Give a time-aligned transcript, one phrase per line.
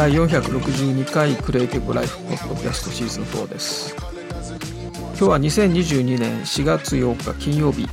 [0.00, 3.94] 第462回クリエイティブライフポッドキャストシーズン4です。
[3.94, 7.86] 今日は2022年4月8日金曜日、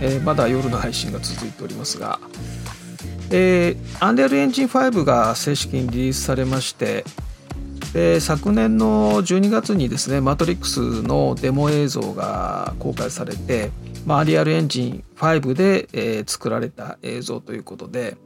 [0.00, 2.20] えー、まだ夜の配信が続いておりますが。
[3.32, 7.04] えー、アンデルエンジン5が正式にリリースされまして
[7.92, 13.72] で昨年の12月にですねマトリックスのデモ映像が公開されて、
[14.06, 18.16] まあ、リアルエンジン5で、え、作られた映像ということで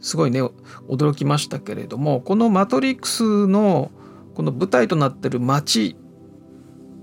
[0.00, 0.42] すごいね
[0.88, 3.90] 驚きましたけれどもこのマトリックスの
[4.34, 5.96] この舞台となってる街、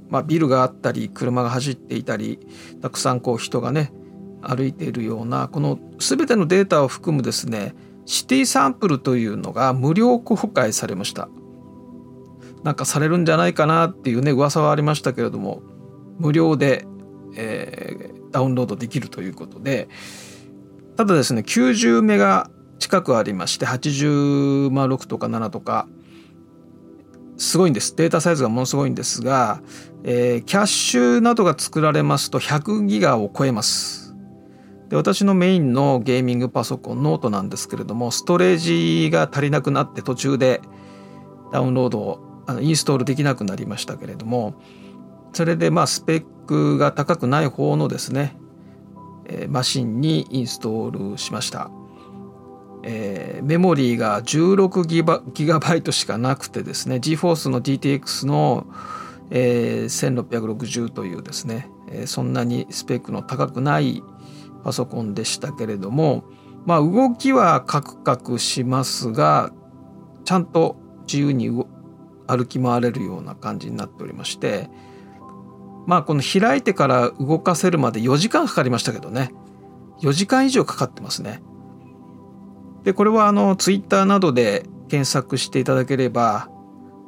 [0.09, 2.39] まあ、ビルがあったり車が走っていたり
[2.81, 3.91] たくさんこう人がね
[4.41, 7.73] 歩いているようなこの全てのデータを含むですね
[8.05, 11.29] シティサンプルというのが無料公開されました。
[12.63, 15.61] なんかされるんじゃないかなっていうね噂はありましたけれども
[16.17, 16.85] 無料で、
[17.35, 19.89] えー、ダウンロードできるということで
[20.95, 25.87] ただですね90メガ近くありまして86とか7とか
[27.37, 29.61] すごいんですデータサイズがものすごいんですが、
[30.03, 34.15] えー、キャッシュなどが作られますと100ギガを超えます
[34.89, 40.61] で私のメインのゲーミングパソコンノートなんですけれどもストレージが足りなくなって途中で
[41.51, 44.55] ダウンロードをあのインストールできなくなりましたけれども
[45.33, 48.35] それでまあスペックが高くない方のですね、
[49.25, 51.71] えー、マシンにインストールしました。
[52.83, 58.67] えー、メモリーが16ギバギガバイトしかなくてですね GForce の GTX の、
[59.31, 64.03] えー、1660というですね、えー、そんなにスペックの高くない
[64.63, 66.25] パソコンでしたけれども
[66.65, 69.53] まあ動きはカクカクしますが
[70.25, 70.77] ちゃんと
[71.07, 71.49] 自由に
[72.27, 74.69] 歩き回れるような感じになっておりまして
[75.85, 79.33] まあこの開いてから動かせるまで4時間かかりましたけどね
[80.01, 81.41] 4時間以上かかってますね。
[82.83, 86.49] でこれはあのツイッターなどで検索していただければ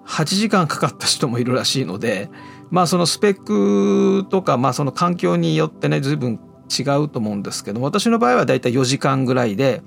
[0.05, 2.29] 8時間かかった人もいるらしいので
[2.69, 9.81] まあそのスペックとかまあその環境によってね随分違うと思うんですけど私の場合はだいたい4時間ぐらいで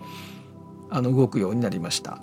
[0.90, 2.22] あの動くようになりました。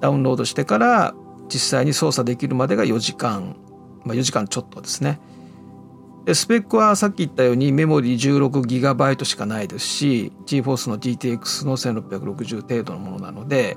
[0.00, 1.14] ダウンロードしてから
[1.48, 3.56] 実際に操作できるまでが4時間、
[4.04, 5.20] まあ、4時間ちょっとですね。
[6.34, 13.76] スペックはさっき言ったようにメモリー 16GB しかないですし GForce の GTX の1660程度のものなので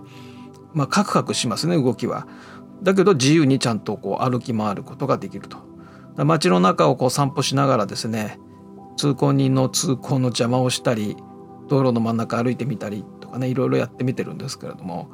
[0.73, 2.27] まあカクカクしますね動きは。
[2.83, 5.57] だけど自由にちゃんとこう歩き回ることができると。
[6.17, 8.39] 街の中をこう散歩しながらですね
[8.95, 11.17] 通行人の通行の邪魔をしたり
[11.67, 15.11] 道路の真ん中歩いてみたりとかねいろいろやってみてるんですけれども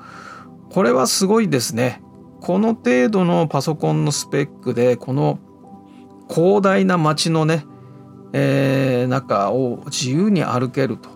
[0.69, 2.01] これはすごいですね。
[2.41, 5.39] この程度のパソコンのスペックでこの
[6.31, 7.65] 広大な街のね、
[8.33, 11.09] えー、中を自由に歩けると。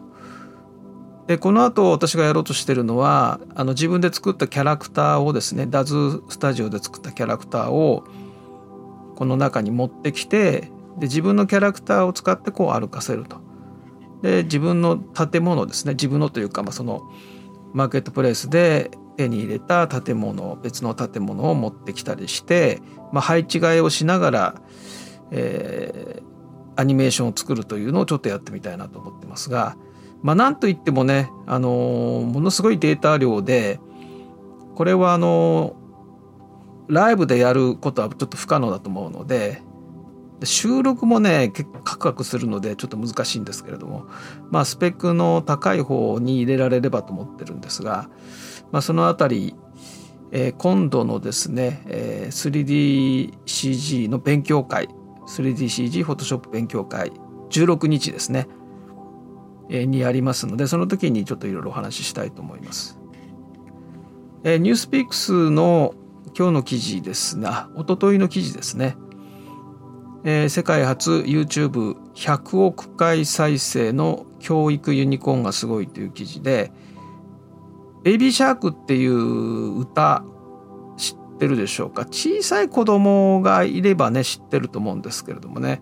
[1.28, 8.04] でこの後私がやろうとしてるのはあの自分で作ったキャラクターをですねダズスタジオで作ったキャラクターを
[9.16, 13.38] この中に持ってきてで自分のキャラクターを使ってこう歩かせると。
[14.22, 17.02] で自分の建物ですね自分のというか、まあ、その
[17.74, 24.62] マーケットプレイスで手に入れた建物別の建物を持ってきたりして、まあ、配置換えをしながら
[25.32, 29.78] えー、アニメーションを作るというのをちょっとやってみたいなと思ってますが、
[30.22, 33.80] まあ、なんといってもね、あのー、ものすごいデータ量で
[34.76, 39.62] これはあのー、ライブでやることはちょっと不可能だと思うので
[40.44, 44.06] 収録もね結構カクカクするのでちょっと難しいんですけれども
[44.52, 48.10] まあスペックの高い方に入れられればと思ってるんですが、
[48.72, 49.56] まあ、そのあたり
[50.32, 54.90] えー、今度のですね、えー、3DCG の勉強会
[55.28, 57.12] 3DCG フォトショップ勉強会
[57.50, 58.48] 16日ですね、
[59.70, 63.00] にありますのでその時にちょっといろいろお話ししたいと思います。
[64.44, 65.96] えー、ニュースピックスの
[66.38, 68.96] 今日の記事ですがおとといの記事ですね、
[70.24, 76.72] えー、世界初 YouTube100 億回再生の教育ユニコーンがすごいという記事で
[78.04, 80.24] ベイビーシャークっていう歌
[81.36, 82.06] ってるでしょうか？
[82.06, 85.82] 小さい子供がいればね知ってると思うんですけれどもね。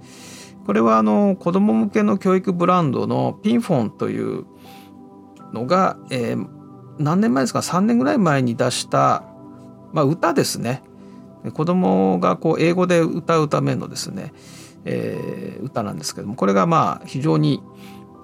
[0.65, 4.45] これはあの子供向けの教育ブランドのピンフォンという
[5.53, 6.47] のが、えー、
[6.99, 9.23] 何年前ですか？3年ぐらい前に出した、
[9.91, 10.81] まあ、歌ですね。
[11.53, 14.33] 子供がこう英語で歌うためのですね、
[14.85, 17.61] えー、歌なんですけどもこれがまあ非常に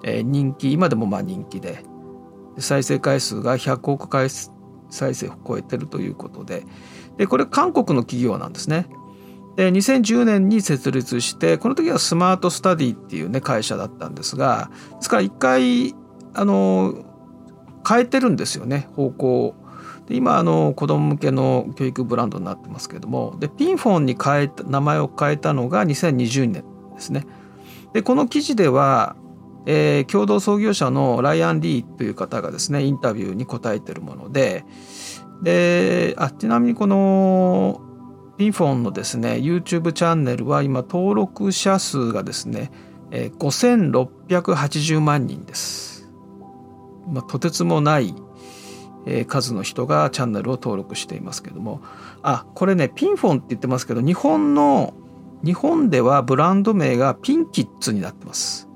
[0.02, 1.84] 人気今でもまあ人気で
[2.56, 6.64] 再生回数が100億回再生を超えてるということで
[7.20, 8.86] でこれ韓国の企業なんですね。
[9.54, 15.94] で2010年に設立してこの時はスマートスタディっていうね会社だったんですがですから一回
[16.32, 17.04] あの
[17.86, 19.54] 変えてるんですよね方向を。
[20.08, 26.64] で今あの子供向けの教育ブランドになってますけどもでピンフォンに変えた名前を変えたのが2020年
[26.94, 27.26] ですね。
[27.92, 29.14] でこの記事では、
[29.66, 34.64] えー、共同創業者のライアン・リーという方がですねインタビューに答えてるもので
[35.42, 37.80] であちなみにこの
[38.36, 42.70] ピンフォンのですね YouTube チャンネルは今登録者数がですね、
[43.10, 46.10] 5680万人です。
[47.08, 48.14] まあ、とてつもない
[49.26, 51.80] 数の人がチャンネルを登録していますけども。
[52.22, 54.92] あこれねピンフォンって言ってますけど日本の
[55.42, 58.68] 日本ではブランド名がピンキッズになってます。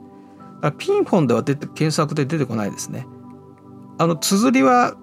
[0.79, 3.07] ピンフォンでは出て検索で出てこないですね。
[3.99, 4.97] あの綴りは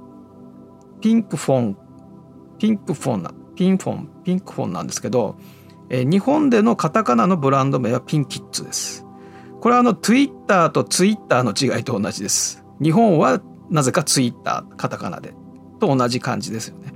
[1.01, 1.77] ピンクフォン
[2.59, 5.35] ピンクフォンなピンフォンピンクフォンなんですけど、
[5.89, 9.05] え日本でのカタカナのブランド名はピンキッズです
[9.59, 15.33] これはあの Twitter と Twitter の違いと同じです日本はなぜかツイッターカタカナで
[15.79, 16.93] と同じ感じですよね。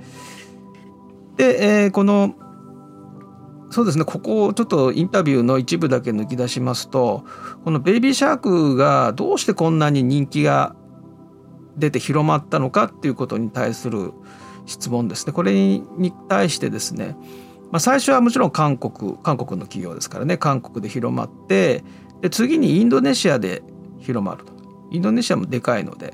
[1.37, 2.35] で、えー、この
[3.69, 7.25] そうですねここをちょっとインタビューの一部だけ抜き出しますと
[7.65, 10.75] このベイビーシャークがどうしてこんなに人気が
[11.77, 14.13] 出て広まったのかっていうことに対する
[14.65, 17.15] 質問ですねこれに対してですね、
[17.71, 21.83] まあ、最初はもちろん韓国韓国の企業ですからね韓国で広まって
[22.21, 23.61] で次にインドネシアで
[23.99, 24.53] 広まると
[24.91, 26.13] インドネシアもでかいので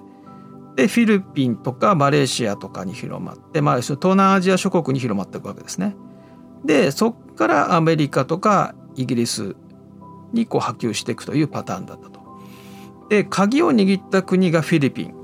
[0.76, 5.96] でフィリピンとかマレーシアとかに広まって、まあ、東南アジア諸国に広まっていくわけですね。
[6.64, 9.56] でそこからアメリカとかイギリス
[10.32, 12.22] にこう波及していくというパターンだったと。
[13.10, 15.21] で鍵を握った国がフィリピン。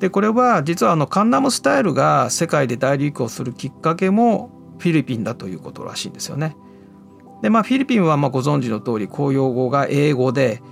[0.00, 6.56] でこれは実はあのカンナムスタイルが世界で大流行するきっかけもフィリピンだということらしいんですよね。
[7.42, 10.62] でまあフィリピンはまあご存知の通り公用語が英語で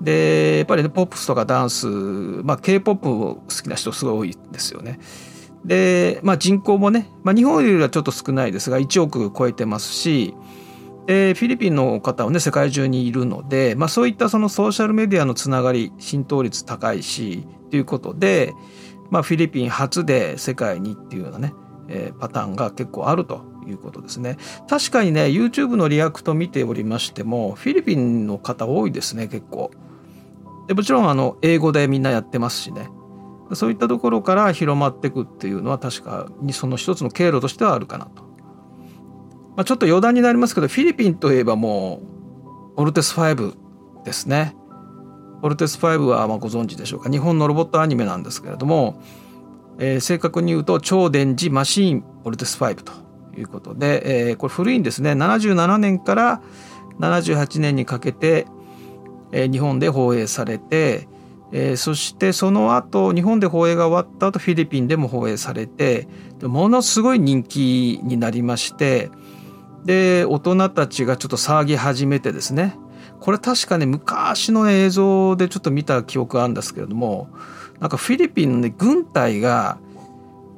[0.00, 4.98] でやっぱりねポップスとかダンス、まあ、k p o p 好きな人すごい多いですよね。
[5.64, 10.34] で、まあ、人口もね、まあ、日本よりはちょっと少ないですが1億超えてますし
[11.06, 18.52] でフィリピンの方はね世界中にいるので、まあ、そういったそのソーシャルメディアのつながり浸透率高いしということで、
[19.10, 21.54] まあ、フィリピン初で世界にっていうようなね、
[21.88, 24.36] えー、パターンが結構あるということですね
[24.68, 29.70] 確かにね YouTube のリアクト見ておりましてもフィリピンの方多いですね結構。
[30.68, 32.88] でもちろんあの英語でみんなやってますしね
[33.52, 38.24] そういったところから広まっていくっていうのは確かにその一つの経路としてはあるかなと。
[39.56, 42.02] まあ、ちょっと余談になりますけどフィリピンといえばも
[42.76, 43.54] うボルテス5
[44.04, 44.54] ですね。
[45.42, 47.10] オルテス5はまご存知でしょうか？
[47.10, 49.00] 日本のロボットアニメなんですけれども、
[49.78, 52.92] えー、正確に言うと超電磁マシーンオルテス5と
[53.36, 55.12] いうことで、えー、これ古いんですね。
[55.12, 56.42] 77年から
[56.98, 58.46] 78年にかけて
[59.32, 61.08] え日本で放映されて、
[61.52, 66.08] えー、そしてその後日本で放映が終わった後フィリピンでも放映されて
[66.42, 69.10] ものすごい人気になりまして
[69.84, 72.76] で大人たちがちょっと騒ぎ始めてですね
[73.20, 77.28] これ確かね昔の映像でちょっと見た記憶があるんですけれども
[77.80, 79.78] なんかフィリピンの、軍隊が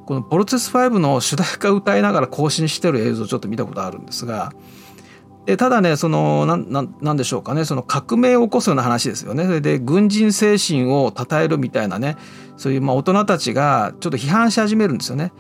[0.07, 4.53] この「ボルテス5」の主題歌歌いながら行進してる映像をちょっと見たことあるんですが
[5.47, 12.17] でただねそのなんでしょうかねその革命を起こすような話ですよねそれで軍人精神を称えるみたいなね
[12.59, 15.33] そういうまあ大人たちがちょっと批判し始めるんですよね。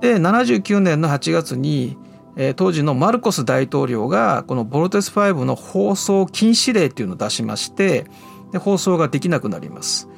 [0.00, 1.96] で79年の8月に、
[2.40, 8.06] え、当時のマルコス大統領がこのボルテス5の放送禁止令っていうのを出しまして
[8.52, 10.08] で放送ができなくなります。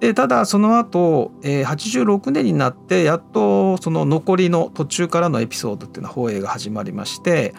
[0.00, 7.54] でただその後、えー、86年になってやっとその残りの途中からのエピソードっていうのは放映が始まりまして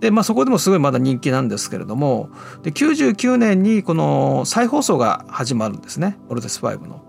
[0.00, 2.30] で、まあ、そこでもすごいまだ人気なんですけれども
[2.62, 7.02] で99年にこの再放送が始まるんですね「オルテス5の」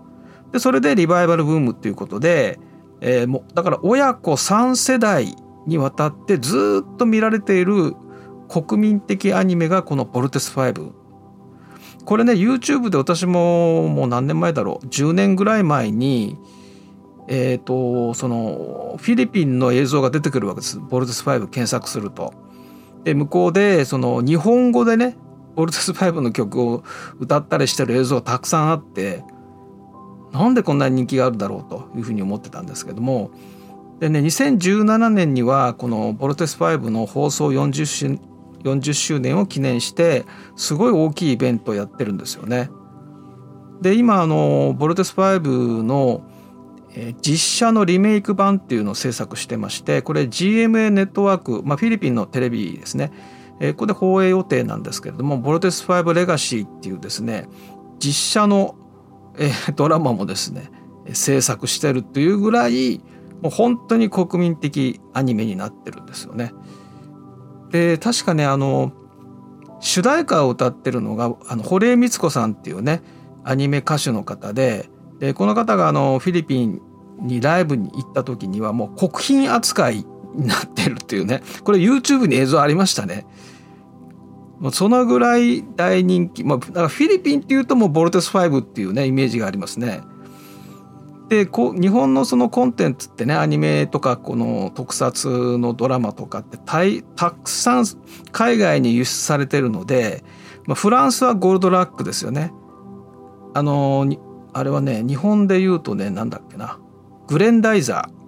[0.52, 2.60] でそれでリバイバルブームっていうことで、
[3.00, 5.34] えー、もだから親子3世代
[5.66, 7.94] にわたってずっと見られている
[8.48, 10.90] 国民的アニメがこの「ボルテス5」
[12.04, 16.38] これね YouTube で私ももう何年前だろう10年ぐらい前に
[17.32, 20.80] えーと、そのフィリピンの映像が出てくるわけです。
[20.80, 22.34] ボルテス5検索すると。
[23.04, 25.16] で向こうでその日本語でね
[25.54, 26.82] ボルテス5の曲を
[27.18, 29.24] 歌ったりしてる映像がたくさんあって
[30.32, 33.30] なんでこんなに人気があるだろうというふうに思ってたんですけども
[34.00, 38.18] でね2017年にはこのボルテス5の放送40周
[38.64, 40.24] ,40 周年を記念して
[40.56, 42.70] すごい大きいイベントをやってるんですよね。
[43.80, 46.22] で今あのボルテス5の
[47.22, 53.12] 実写のリメイク版っていうのを制作してましてこれ GMA ネットワーク、まあ、フィリピンのテレビですね、
[53.60, 57.48] ここで放映予定なんですけれども「ボルテス5レガシー」っていうですね
[57.98, 58.74] 実写の、
[59.76, 60.70] ドラマもですね
[61.12, 63.00] 制作してるというぐらい
[63.42, 66.52] もう本当に国民的アニメになってるんですよね。
[67.70, 68.92] で確かねあの
[69.80, 73.02] 主題歌を歌ってるのがあの堀江光子さんっていうね
[73.44, 76.80] アニメ歌手の方ででこの方があのフィリピン
[77.20, 79.10] にライブに行った時にはもう国
[79.44, 83.26] 賓扱いになってるっていうねこれ YouTube に映像ありましたね。
[84.58, 90.02] もうそのぐらい大人気、まあ、だからフィリピンっていうともうボルテス5っていうねイメージがありますね。
[91.30, 96.80] でこ日本のそのコンテンツってねアニメとかこの特撮のドラマとかってた
[97.14, 97.84] たくさん
[98.32, 100.24] 海外に輸出されてるので、
[100.66, 102.52] まあ、フランスはゴールドラックですよね。
[103.54, 104.12] あの
[104.52, 106.80] あれはね日本で言うとねなんだっけな。
[107.28, 108.20] グレンダイザー。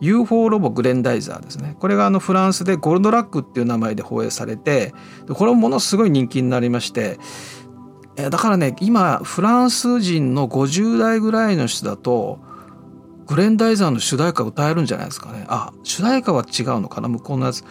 [0.00, 1.76] UFO ロボグレンダイザーですね。
[1.80, 4.94] これがあのフランスでゴールドラックっていう名前で放映されて
[5.28, 7.18] これもものすごい人気になりまして
[8.28, 12.38] だからね今フランス人の50代ぐらいの人だと
[13.26, 17.64] グレンダイザーの主題歌歌えるんじゃないですかねあ主題歌は違うのかな向こうのやつ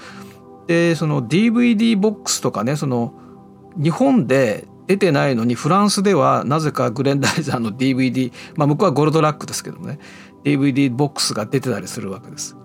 [0.68, 3.14] でその DVD ボックスとかねその
[3.76, 10.00] 日本で出てないのにフランスではなぜかグレンダイザーの DVD まあ向こうはゴルドラックですけどもね
[10.44, 12.56] DVD ボックスが出てたりするわけです。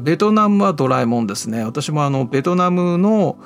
[0.00, 1.64] ベトナムはドラえもんですね。
[1.64, 3.38] 私もあのベトナムの、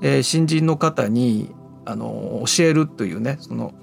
[0.00, 1.53] えー、新人の方に
[1.86, 3.74] あの教えるというねその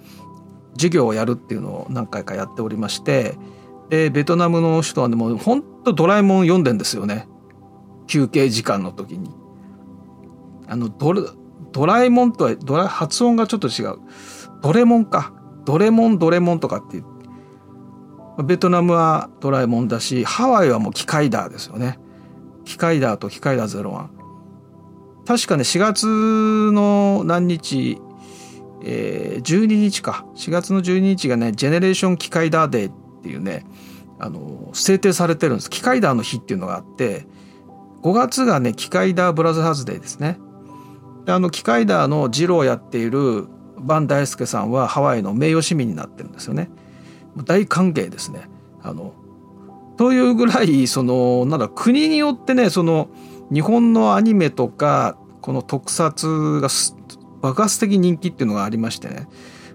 [0.74, 3.38] 授業をやるっていうのを何回かやっておりまして
[3.90, 7.28] でベトナムの人はでも本当ドラえもん読んでんですよね。
[8.08, 9.30] 休憩時間の時に。
[10.68, 11.22] あのドラ
[11.74, 13.98] ドラえもんとはドラ発音がちょっと違う。
[14.62, 15.34] ドレモンか。
[15.66, 17.06] ドレモンドレモンとかって言っ
[18.38, 22.00] てベトナムはドラえもんだしハワイはもうキカイダーですよね。
[22.64, 24.08] キカイダーとキカイダー01
[25.26, 28.00] 確かね4月の何日、
[28.84, 30.26] えー、12日か。
[30.36, 33.66] 4月の12日がねジェネレーションキカイダーデーっていうね
[34.20, 35.70] あの制定されてるんです。
[35.70, 37.28] キカイダーの日っていうのがあって
[38.02, 40.40] 5月がねキカイダーブラザーズデーですね。
[41.26, 43.48] であのキカイダーのジローをやっている
[43.78, 46.70] バン大輔さんはハワイの名誉市民になってるんですよね。
[47.46, 48.50] 大歓迎ですね。
[48.82, 49.14] あの
[49.98, 53.10] というぐらいそのなんだ国によってねその
[53.52, 56.70] 日本のアニメとかこの特撮が
[57.42, 59.28] 爆発的人気っていうのがありましてね、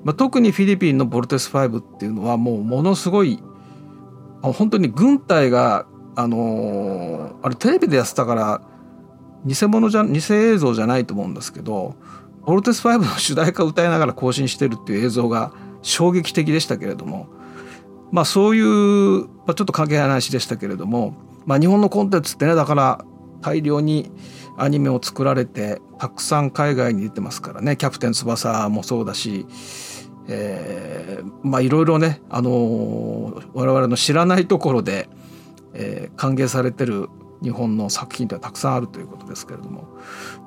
[0.05, 3.43] まあ、特にフィリピンのボルテス5っていうのはもうものすごい
[4.43, 8.63] 本当に軍隊があのー、あれテレビでやってたから
[9.45, 11.97] 偽物じゃ偽映像じゃないと思うんですけど
[12.45, 15.53] ボルテス5の主題歌を歌いながら更新してるっていう映像が
[15.83, 17.29] 衝撃的でしたけれども
[18.13, 21.15] まあ、そういう、まあ、ちょっと関係ない話でしたけれども、
[21.45, 23.05] まあ、日本のコンテンツってねだから
[23.47, 24.11] 大量に
[24.59, 29.47] アニメを作られてたくさん海外に出てますからね「キャプテン翼」もそうだし、
[30.27, 35.09] えー、まあいろいろね、あのー、我々の知らないところで、
[35.75, 37.09] えー、歓迎されてる
[37.41, 39.85] 日本の作品ってたくさんあるということですけれども。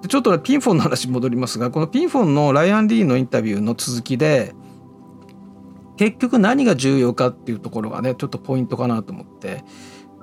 [0.01, 4.53] でちょっと、ピンフォンの話戻りますがこのピンフォンのライアン・リーのインタビューの続きで
[6.00, 9.65] 「結局何が重要かっていうところがねちょっとポイントかなと思って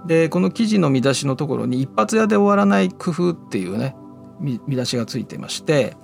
[0.06, 3.96] でこの記事の見出しのところに「一発屋で終わらない工夫」っていうね
[4.40, 5.96] 見出しがついてまして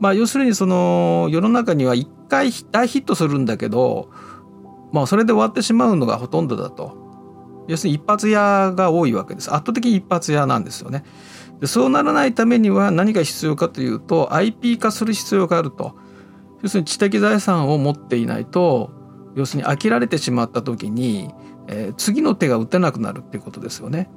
[0.00, 4.08] まあ要するにその世の中には一回大ヒットするんだけど
[4.92, 7.08] まあそれで終わってしまうのがほとんどだと。
[7.68, 9.54] 要するに一発屋が多いわけです。
[9.54, 11.04] 圧倒的に一発屋なんですよね。
[11.60, 15.94] でそうならないためには何が必要かというと IP 化する必要があると。
[16.62, 18.90] 要するに知的財産を持っていないと
[19.34, 21.32] 要するに飽きられてしまった時に、
[21.68, 24.10] えー、次の手が打てなくなるっていうことですよね。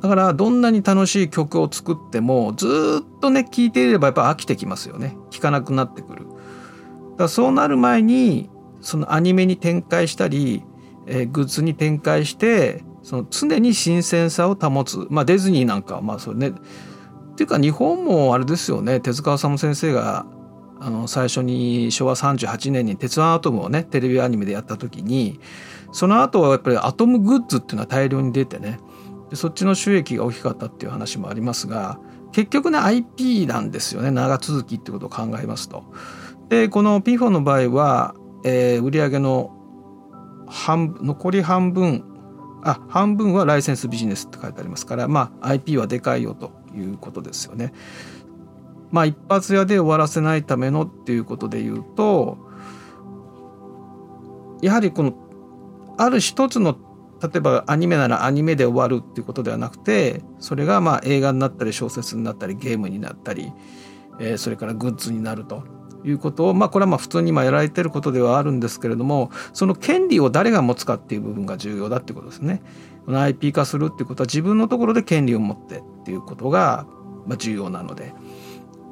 [0.00, 6.26] だからどんなに楽しい曲を作ってもずっとね聴いていればやっぱ飽きてきますよね聴かなくなってくる。
[6.26, 6.36] だか
[7.24, 10.64] らそうなる前にそのアニメに展開したり、
[11.06, 20.26] えー、グッズに展開してその常に新鮮さを保つまあディズニーなんかはまあそれねっていうか日本もあれですよね手塚治虫先生が
[20.84, 25.38] あの最初に昭和38年に「鉄腕アトム」をねテレビアニメでやった時に
[25.92, 28.80] その後はやっぱりアトムグッズっていうのは大量に出てね
[29.30, 32.00] でそっちの収益が大きかったっていう話もありますが
[32.32, 35.84] 結局ね IP なんですよね長続きってことを考えますと。
[36.48, 39.56] でこの P4 の場合は、えー、売上の
[40.48, 42.04] 半残り半分
[42.64, 47.72] あ半分はライセンスビジネスって書いてありますからまあ IP はでかいよということですよね。
[48.92, 52.38] まあ一発屋で終わらせないためのっていうことで言うと
[54.60, 55.14] やはりこの
[55.98, 56.78] ある一つの
[57.22, 63.52] 例えばアニメならアニメで終わるっていうことではなくてそれがまあ映画になったり小説になったりゲームになったり、
[64.20, 65.64] えー、それからグッズになると
[66.04, 72.62] いうことをまあこれはまあ普通に今やられてることではあるんですけれどもその権利を誰が持つかっていう部分が重要だっていうことですね。
[73.06, 76.86] この IP 化するっていうことは自分のところで権利を持ってっていうことが
[77.26, 78.14] ま重要なので、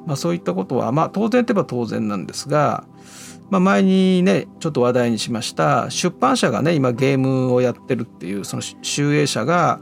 [0.07, 2.85] まあ、そういったことはまあ当然といえば当然なんですが、
[3.51, 9.81] まあ、前にねちょっと話題にしました出版社がね今ゲームをやってるっていうその集英社が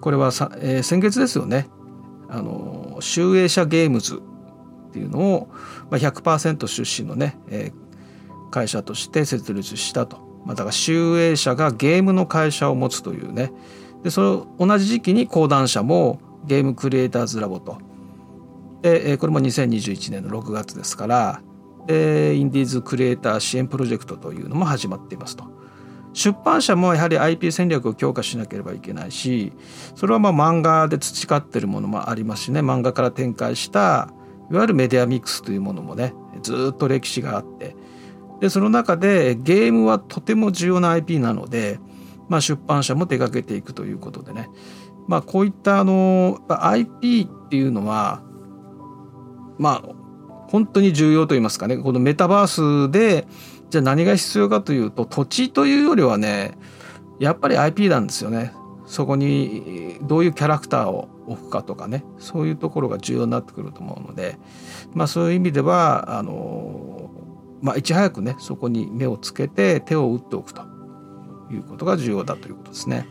[0.00, 1.66] これはさ、えー、先月ですよね。
[2.28, 4.20] あの集英社ゲームズ
[4.88, 5.48] っていうのを、
[5.90, 13.52] まあ、100%出身のね、えー、会社として設立したと、まあ、だから集英社がゲームの会社を持つというね。
[14.02, 17.78] でその同じ時期に講談社もゲームクリエイターズラボと
[18.84, 21.40] で、え、これも2021年の6月ですから
[21.86, 25.44] でインディーズクリエイター支援プロジェクトというのも始まっていますと。
[26.12, 29.52] 出版社もやはり IP 戦略を強化しなければいけないし
[29.96, 34.12] それはまあ漫画で培ってるものもありますしね漫画から展開した
[34.48, 37.74] いわゆるメディアミックスというものもねずっと歴史があって
[38.40, 41.80] でその中でゲームはとても重要な IP なので、
[42.28, 44.50] まあ、出版社も手掛けていくということでね、
[45.08, 48.22] まあ、こういったあの IP っていうのは
[49.58, 49.94] まあ
[50.48, 51.76] 本当に重要と言いますかね。
[51.76, 53.26] このメタバースで
[53.70, 56.56] じゃあ何が必要かというと土地というよりはね
[57.18, 58.52] やっぱり IP なんですよね。
[58.86, 62.04] そこにどういうキャラクターを置くかとかね。
[62.18, 64.38] そういうところが重要になってくると思うので、
[64.92, 67.10] まあ、そういう意味ではあの、
[67.62, 70.74] まあ、いち早くねそこに目をつけて手を打っておくと。
[71.50, 73.06] いうことが重要だということですね。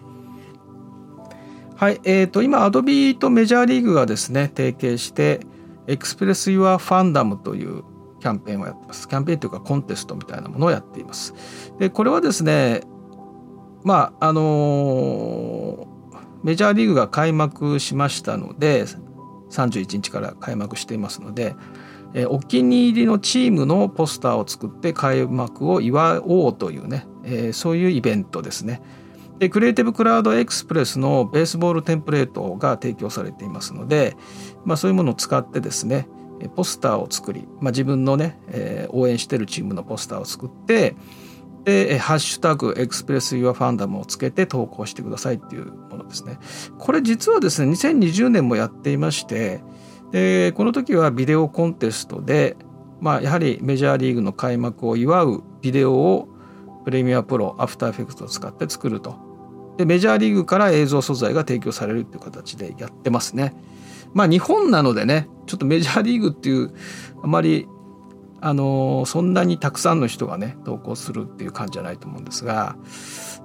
[1.75, 5.45] はい、えーと、今 Adobe とメジャーリーグがですね提携して
[5.87, 7.83] 「Express Your Fandom」という
[8.19, 9.07] キャンペーンをやってます。
[9.07, 11.33] キャンペーンというかコンテストみたいなものをやっています。
[11.79, 12.81] でこれはですね
[13.83, 15.87] まああの
[16.43, 18.85] メジャーリーグが開幕しましたので
[19.49, 21.55] 31日から開幕していますので、
[22.13, 28.81] えお気に入りのチームのポスターを作って開幕を祝おうというね、え、そういうイベントですね。
[29.43, 34.15] でクリエイティブクラウドエクスプレスのベースボールテンプレートが提供されていますので、
[34.63, 36.07] まあ、そういうものを使ってですね
[36.55, 40.95] ポスターを作り、まあ、自分のね、えー、応援してるチームのポスターを作って
[41.65, 46.37] で、ハッシュタグエクスプレスユアファンダムをつけて投稿してくださいっていうものですね。
[46.77, 49.61] これ実はですね、2020年もやっていまして、
[50.11, 52.57] で、この時はビデオコンテストで、
[52.99, 56.27] まあ、やはりメジャーリーグの開幕を祝うビデオを
[56.83, 59.32] プレミアプロ、アフターエフェクトを使って作ると。
[59.77, 63.55] で、メジャーリーグから映像素材が提供されるっていう形でやってますね。
[64.13, 66.73] まあ日本なのでね、ちょっとメジャーリーグっていう
[67.23, 67.67] あまり
[68.45, 72.75] あのそんなにたくさんの人がね投稿するっていう感じじゃないと思うんですが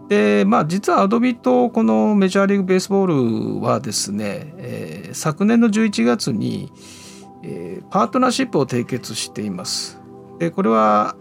[0.08, 6.72] でまあ実はアドビとこのメジャーリーグベースボールはですね、えー、昨年の11月に、
[7.44, 10.00] えー、パートナーシップを締結しています。
[10.40, 11.16] でこれは、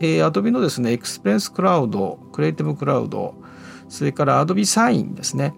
[0.00, 3.36] えー、アドビのですね Experience Cloud Creative Cloud
[3.88, 5.54] それから Adobe Sign ですね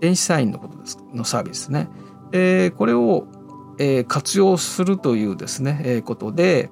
[0.00, 1.88] 電子サインのことですのサービスね。
[2.30, 3.26] でこれを
[3.78, 6.70] えー、活用するというですね、えー、ことで、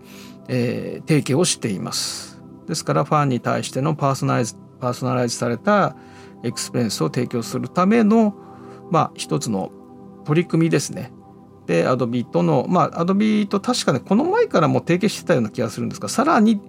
[0.48, 2.42] えー、提携をしています。
[2.66, 5.96] ですからファンに対してのパーソナライズパーソナライズされた
[6.42, 8.34] エクスペリエンスを提供するための
[8.90, 9.70] まあ一つの
[10.24, 11.12] 取り組みですね。
[11.66, 16.60] で、アドビとの、まあ、アドビと確かね、この前からも提携してたような気がするんですが、さらに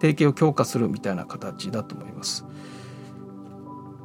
[0.00, 2.44] 提携を強化するみたいな形だと思います。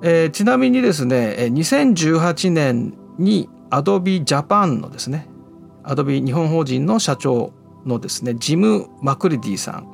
[0.03, 5.27] えー、ちなみにですね、2018年にアドビジャパンのですね、
[5.83, 7.53] アドビ日本法人の社長
[7.85, 9.87] のですねジム・マクリディさん、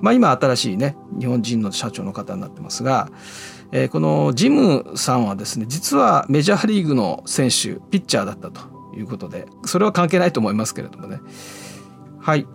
[0.00, 3.10] まあ、今新しいね日本人の社長の方になってますが、
[3.72, 8.60] えー、このジムさんはですね実はメジャーリーグの選手ピッチャーだったと
[8.96, 11.20] いうことでそれは関係ないと思いますけれどもね。
[12.20, 12.46] はい。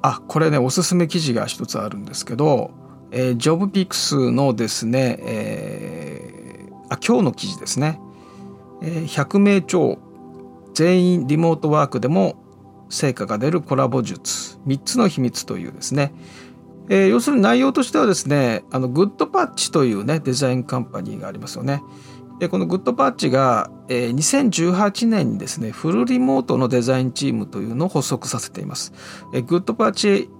[0.00, 2.70] あこれねおすすめ記事が一つあるんですけど、
[3.10, 8.00] えー、ジョブピックスのですね、えー、あ今日の記事ですね
[8.80, 9.98] 100名超
[10.74, 12.36] 全員リモートワークでも
[12.88, 16.12] 成果が出るコラボ術3つの秘密というですね、
[16.88, 21.82] えー、要するに内容としてはですねあのグッドパッチというねデザインカンパニーがありますよね。
[22.38, 28.92] でこのグッドパッチが、えー、2018年にですねフルリモートのデザインチームというのを発足させています。
[29.34, 30.30] えー、グッドパッチ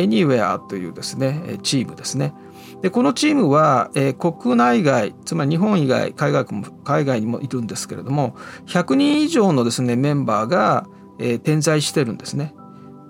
[0.00, 2.34] エニウェアというですねチームですね。
[2.82, 8.36] でこのチームは、え、国内外つまり日本以外海外も海外にもいるんですけれども
[8.66, 10.86] 100人以上のですねメンバーが、
[11.18, 12.54] え、点在してるんですね。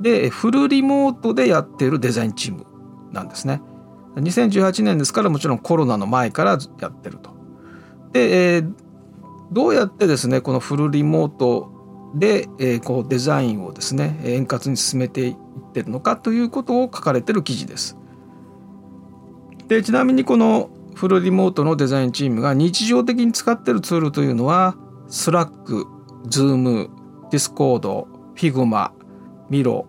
[0.01, 2.67] でフルリモートでやってるデザインチーム
[3.13, 3.63] なんですね。
[4.17, 7.31] 2018年ですからもちろんコロナの前からやってると。
[8.13, 8.65] で、え、
[9.53, 11.70] どうやってですねこのフルリモート
[12.15, 15.37] で、えー、こうデザインをですね円滑に進めていっ
[15.73, 17.97] てるのかということを書かれてる記事です。
[19.69, 24.77] でちなみにこのフルリモートのデザインチームが日常的に使ってるツールというのは
[25.09, 25.87] Slack、
[26.27, 26.89] Zoom、
[27.31, 28.91] Discord、Figma、
[29.49, 29.87] Miro、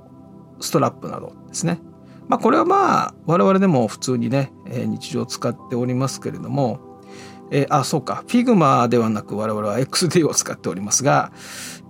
[0.60, 1.80] Strap などですね。
[2.28, 6.80] まあこれはまあ我々でも普通にね、日常使っておりますけれども、
[7.52, 8.24] えー、あそうか。
[8.28, 11.32] Figma ではなく我々は XD を使っておりますが、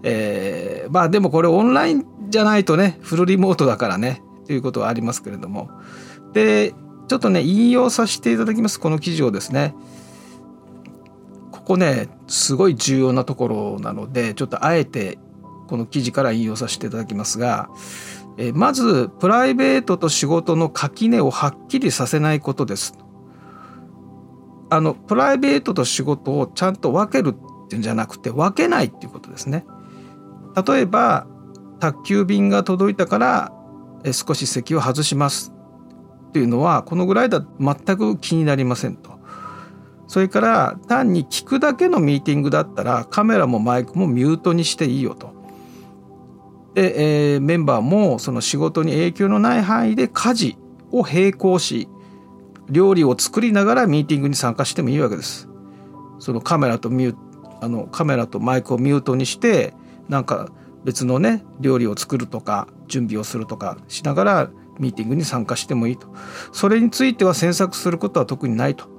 [0.03, 5.69] えー、まあでもこれオンラインじゃないとねフルリモートだからねということはありますけれども。
[6.33, 6.73] で
[7.07, 9.75] ちょっとね引用させていただきますこの記事をですね。
[11.51, 15.19] ここねすごい重要なところなのでちょっとあえて
[15.67, 17.69] この記事から引用させていただきますが、
[18.37, 22.97] えまずプライベートと仕事の垣根をはっきりさせないことです。
[24.71, 29.65] あのプライベートと仕事をちゃんと分けるっていうんじゃなくて分けないっていうことですね。
[30.65, 31.27] 例えば
[31.81, 33.51] 宅急便が届いたから
[34.13, 35.53] 少し席を外します
[36.29, 39.19] っていうのはこのぐらいだ全く気になりませんと。
[40.07, 45.33] それから単に聞くだけのミーティングだったらカメラもマイクもミュートにしていいよと。
[46.75, 50.57] で、えー、メンバーもその仕事に影響のない範囲で家事
[50.91, 51.89] を並行し
[52.71, 55.49] 料理を作りながらミーティングに参加してもいいわけです。
[56.19, 57.15] そのカメラとミュ
[57.61, 59.73] あのカメラとマイクをミュートにして
[60.07, 60.49] なんか
[60.83, 66.07] 別のね料理を作るとか準備をするとかしながらミーティングに参加してもいいと。
[66.53, 68.89] それについては詮索することは特にないと。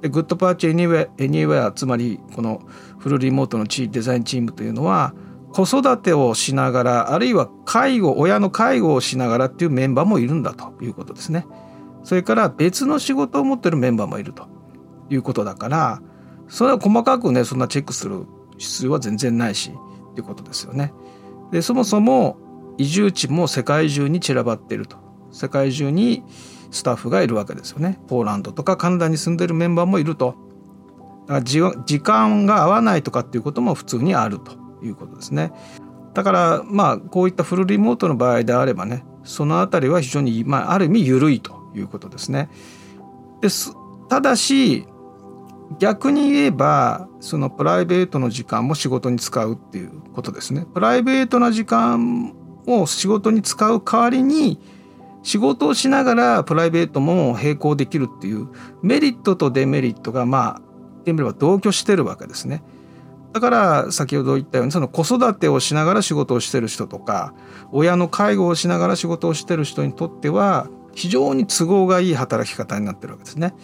[0.00, 2.62] で Goodpatch Any Anywhere つまりこの
[2.98, 5.12] フルリモートのチデザインチームというのは
[5.52, 11.46] 子育てをしながらあるいは介護親の介護をしながらっていうメンバーもいるんだということですね。
[12.08, 14.48] それから別の仕事を持ってるメンバーもいると
[15.10, 16.00] いうことだから
[16.48, 18.24] それは細かくねそんなチェックする
[18.56, 19.72] 必要は全然ないし
[20.12, 20.94] っていうことですよね。
[21.52, 22.38] でそもそも
[22.78, 24.96] 移住地も世界中に散らばっていると
[25.32, 26.24] 世界中に
[26.70, 28.00] スタッフがいるわけですよね。
[28.08, 30.34] ポーランドとかカナダに住んでるメンバーもいると。
[31.26, 35.52] だから時間が合わないとかっていうことも普通にあるということですね。
[36.14, 42.48] だからまあこういったフルリモートの場合であればねそのあたりは非常に、まあ、ある意味緩いということですね。
[43.40, 43.74] です
[44.08, 44.86] ただし
[45.78, 50.66] 逆に言えばそのプライベートの時間も仕事に使うっていうことですね。
[50.72, 52.34] プライベートな時間
[52.66, 54.58] を仕事に使う代わりに
[55.22, 58.48] 仕事をしながらプライベートも並行できるっていう
[58.82, 62.62] メリットとデメリットがまあ言ってみれば同居してるわけですね。
[63.32, 67.34] だから先ほど言ったようにその子育てをしながら仕事をしてる人とか
[67.72, 70.68] 親の介護をしながら仕事をしてる人にとっては
[70.98, 73.54] 非常に都合がいい働き方になってるわけですね。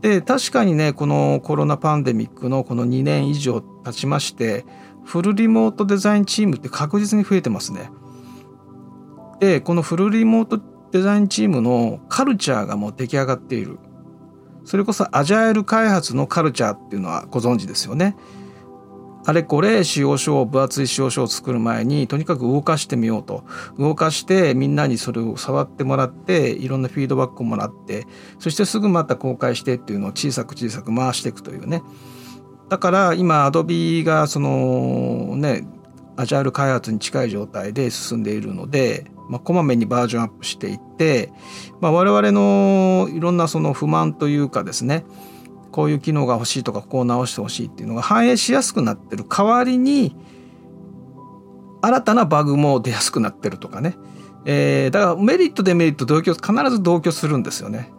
[0.00, 4.66] で確かにねこのコロナパンデミックのこの2年以上経ちまして
[5.04, 7.90] フルリモートデザインチームって確実に増えてますね。
[9.38, 13.78] でこのフルリモートデザインチームのカルチャーがもう出来上がっている。
[14.64, 18.16] それこそアジャイル開発のカルチャーっていうのはご存知ですよね。
[19.28, 23.44] あれこれ使用書を分厚い使用書を作る前にとにかく動かしてみようと。
[23.76, 28.06] 動かしてみんなにそれを触ってもらっていろんなフィードバックをもらって
[28.38, 31.82] そしてすぐまた公開してっていうのを小さく小さく回していくというね。
[32.68, 35.66] だから今アドビがそのね
[36.16, 41.32] アジャイル開発に近い状態で進んでいるので、まあ、こまめにバージョンアップしていって、
[41.80, 45.04] まあ、我々のいろんなその不満というかですね
[45.76, 50.16] こういう機能が欲しいとかここを直してほしいっていうのが反映しやすくなってる代わりに
[51.82, 53.94] 新たなバグも出やすくなってるとかね、
[54.46, 57.92] えー、だからメリットデメリット同居必ず同居するんですよね。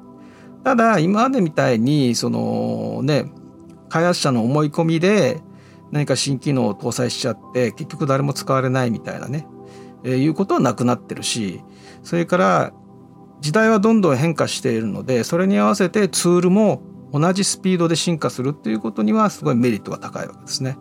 [0.64, 3.32] ただ今までみたいにそのね
[3.90, 5.44] 開発者の思い込みで
[5.92, 9.46] 何か新機能を搭載しちゃって結局誰も使われないみたいなね、
[10.04, 11.62] えー、いうことはなくなってるし
[12.02, 12.74] それから
[13.40, 20.78] 時代はどんどん変化しているのでそれに合わせてツールも同じスピードで進化するっていうことにはすごいメリットが高いわけですね。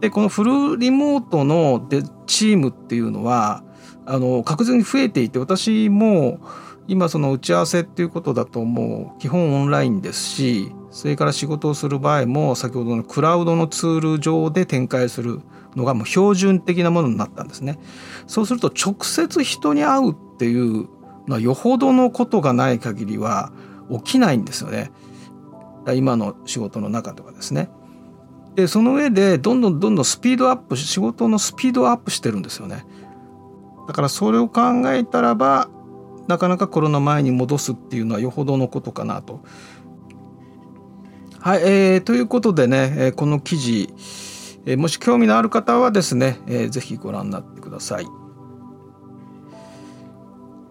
[0.00, 3.62] でこのフルリモートのでチームっていうのは
[4.04, 6.40] あの確実に増えていて私も
[6.88, 15.40] 今その打ち合わせっていうことだともう基本オンラインですしそれから仕事をする場合も先ほどのクラウドのツール上で展開する
[15.76, 17.78] のがもう標準的なものになったんですね。
[18.26, 20.88] そうすると直接人に会うっていう
[21.28, 23.52] のはよほどのことがない限りは
[23.90, 24.90] 起きないんですよね。
[25.94, 27.68] 今の仕事の中とかですね。
[28.54, 32.84] でその上でどんどんどんどんスピードアップ仕事のスピードアップしてるんですよね。
[33.88, 34.60] だからそれを考
[34.92, 35.68] えたらば
[36.28, 39.40] なかなかコロナ前に戻すっていうのはよほどのことかなと。
[41.40, 43.88] はい、えー、ということでね、えこの記事、
[44.64, 48.21] え、もし興味のある方はですね、えー、ぜひご覧になってください。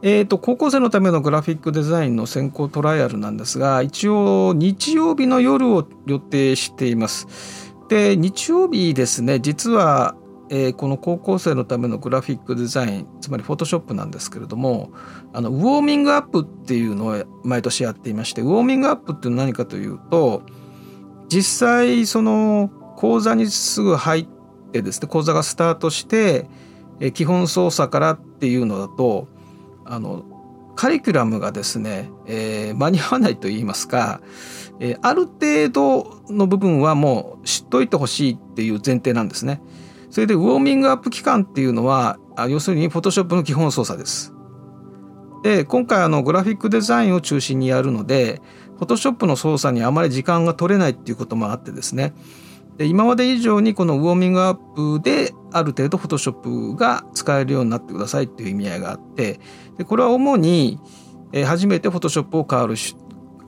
[0.04, 7.72] えーと、高校生のためのグラフィックデザインの先行トライアルなんですが一応日曜日の夜を予定しています。
[7.88, 10.16] で日曜日ですね実は、
[10.50, 14.92] えー、この高校生のためのグラフィックデザインつまりフォトショップなんですけれども
[15.34, 20.44] あのウォーミングアップっていうのを毎年やっていましてウォーミングアップっていうのは何かというと
[21.28, 24.28] 実際その講座にすぐ入っ
[24.72, 26.48] てですね講座がスタートして、
[27.02, 29.28] えー、基本操作からっていうのだと
[29.86, 30.24] あの
[30.76, 34.22] カリキュラムがですね、えー、間に合わないと言いますか、
[34.80, 39.62] えー、ある程度の部分はもう知っといてほしいっていう前提なんですね。
[40.10, 42.18] それでウォーミングアップ期間っていうのは
[42.50, 44.34] 要するにフォトショップの基本操作です。
[45.44, 48.42] で今回あのグラフィックデザインを中心にやるので
[48.78, 52.14] フォトショップの操作にあまり時間が取れないっていうこともあってですね
[52.86, 59.40] 今まで以上にこのウォーミングアップである程度フォトショップが使えるようになってくださいっていう意味合いがあって
[59.78, 60.80] でこれは主に、
[61.46, 62.76] 初めてフォトショップを変わる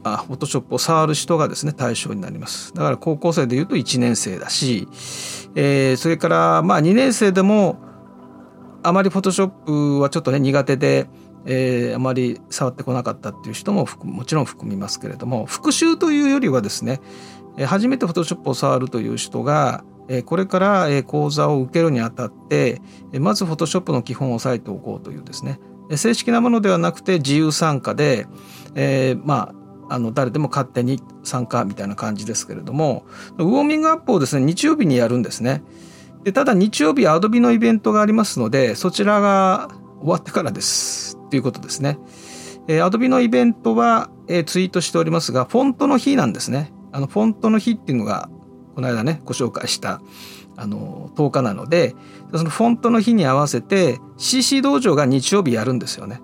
[0.04, 2.74] あフォトショップを触る人がですね対象になります。
[2.74, 4.88] だから高校生でいうと1年生だし、
[5.56, 7.78] えー、それからまあ2年生でも
[8.84, 11.08] あまりフォトショップはちょっとね苦手で、
[11.46, 17.00] えー、あまり触ってこなかったっていう人ももちろん含みますけれども復習というよりはですね
[17.66, 19.84] 初めてフォトショップを触るという人が
[20.26, 22.82] これから講座を受けるにあたって
[23.14, 25.60] まずフォトショップの基本を押さえておこうというですね
[25.96, 28.28] 正式なものではなくて自由参加で、
[28.76, 29.54] えー、ま
[29.90, 33.06] ああの誰でも勝手に参加みたいな感じですけれども
[33.38, 35.62] ウォーミングアップをですね日曜日にやるんですね。
[36.24, 42.00] でただ日曜日アドビのイベントがありますのでそちらが終わってからですということですね。
[42.68, 46.72] えー、アドビのイベントは、えー、ツイートしておりますがフォントの日なんですね。
[46.94, 48.30] あのフォントの日っていうのが
[48.76, 50.02] この間ねご紹介した
[50.56, 51.96] あの10日なので
[52.34, 56.22] そのフォントの日に合わせて CC 道場が日曜日やるんですよね。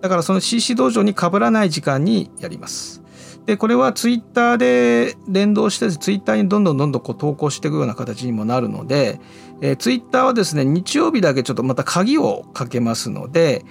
[0.00, 3.02] だからその CC 道場にかぶらない時間にやります。
[3.46, 9.20] でこれはツイッターで連動してツイッターにどんどんどんどんこう投稿していくような形にもなるので、
[9.60, 13.64] えー、ツイッターはですね日曜日だけちょっとまた鍵をかけますので、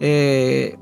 [0.00, 0.78] えー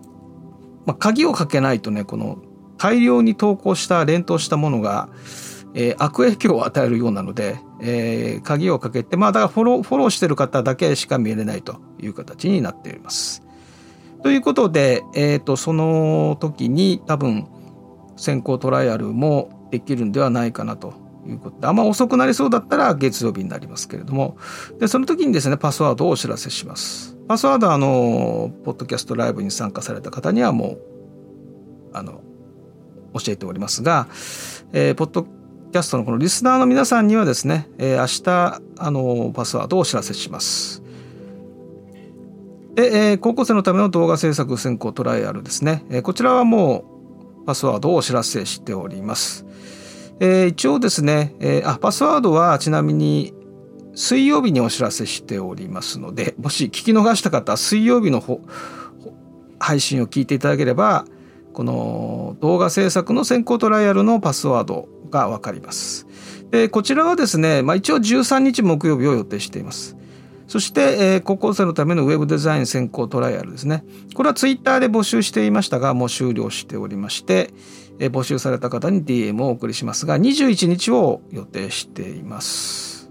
[0.86, 2.38] まあ、鍵をかけないとねこの
[2.78, 5.08] 大量に投稿した連投したものが、
[5.74, 13.42] えー、悪影響を与えるようなので、えー、鍵をかけてまあだからフォローフォローしてる方だけしか見れないという形になっています。
[14.22, 17.46] ということで、えーと、その時に多分
[18.16, 20.94] 先行トライアルもできるんではないかなと
[21.26, 24.36] いうことであんま遅くなりそうだったら月曜日になりますけれども
[24.80, 27.16] でその時にですねパスワードをお知らせします。
[27.28, 30.80] パスワードはあのポッドキャストライブに参加された方にはもう
[31.92, 32.22] あの
[33.18, 34.08] 教えておりますが、
[34.72, 40.82] えー、ポッドキャストのこのリスナーの皆さんにはですね、えー、明日あのパスワードをお知らせします。
[42.74, 46.84] で、えー、高校生のための動画制作先行トライアルですね、えー、こちらはも
[47.42, 49.46] うパスワードをお知らせしております。
[50.20, 53.34] えー、一応ですね、えー、あパスワードはちなみに
[53.94, 58.22] 水曜日にお知らせしておりますのでもし聞き逃した方水曜日の
[59.58, 61.06] 配信を聞いていただければ
[61.56, 66.06] この動画制作の先行トライアルのパスワードが分かります。
[66.50, 69.96] でこちらはですね、まあ、一応13日木曜日を予定しています。
[70.48, 73.84] そして、えー、高校生のためのウェブデザイン先行トライアルですね。
[74.12, 77.54] これはツイッターで募集していましたが、もう終了しておりまして、
[78.00, 83.10] えー、募集された方に DM をお送りしますが、21日を予定しています。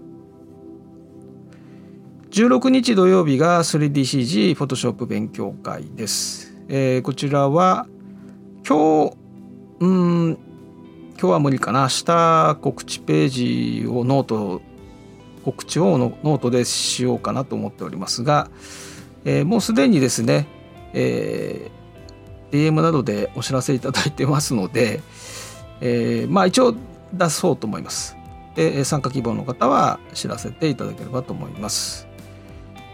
[2.30, 6.56] 16日土曜日が 3DCG フォトショップ勉強会です。
[6.68, 7.88] えー、こちらは
[8.68, 9.16] 今日
[9.78, 14.60] うん今日は無理かな明日告知ページをノート
[15.44, 18.50] 告知をノートでしようかなと思っておりますが、
[19.24, 20.48] えー、もうすでにですね、
[20.92, 25.00] えー、DM などでお知らせいただいてますので、
[25.80, 26.74] えー、まあ一応
[27.12, 28.16] 出そうと思います。
[28.56, 32.08] で参加希望の方は知らせていただければと思います。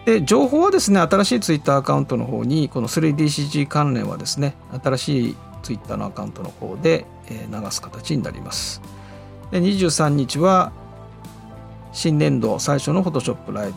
[0.04, 8.82] で情報はですね新しいツイッターアカウントの方にこの 3DCG 関連はですね新しいツイッターのアカウントの方で流す形になります。
[9.50, 10.72] で23日は
[11.92, 13.74] 新年度最初のフォトショップライブ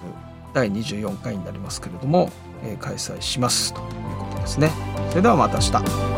[0.54, 2.30] 第24回になりますけれども、
[2.64, 3.86] えー、開催しますという
[4.20, 4.72] ことですね。
[5.10, 6.15] それではまた明日。